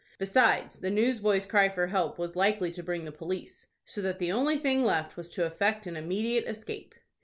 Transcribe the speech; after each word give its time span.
Besides, 0.17 0.79
the 0.79 0.89
newsboy's 0.89 1.45
cry 1.45 1.69
for 1.69 1.85
help 1.85 2.17
was 2.17 2.35
likely 2.35 2.71
to 2.71 2.81
bring 2.81 3.05
the 3.05 3.11
police, 3.11 3.67
so 3.85 4.01
that 4.01 4.17
the 4.17 4.31
only 4.31 4.57
thing 4.57 4.83
left 4.83 5.15
was 5.15 5.29
to 5.33 5.45
effect 5.45 5.85
an 5.85 5.95
immediate 5.95 6.47
escape. 6.47 6.95